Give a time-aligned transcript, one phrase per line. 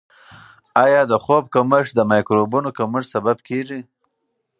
[0.83, 3.79] آیا د خوب کمښت د مایکروبونو کمښت سبب کیږي؟